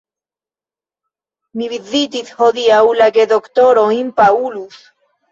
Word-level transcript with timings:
Mi 1.59 1.67
vizitis 1.73 2.31
hodiaŭ 2.39 2.79
la 3.01 3.07
gedoktorojn 3.19 4.09
Paulus. 4.23 4.81